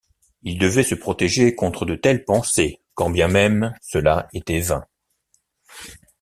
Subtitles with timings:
[0.41, 4.87] Il devait se protéger contre de telles pensées, quand bien même cela était vain.